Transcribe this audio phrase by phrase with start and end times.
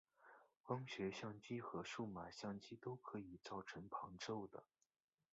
[0.63, 4.63] 光学相机和数码相机都可以造成旁轴的。